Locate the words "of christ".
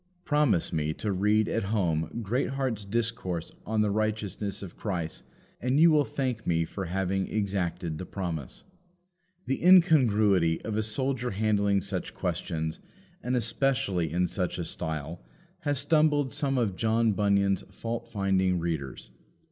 4.63-5.21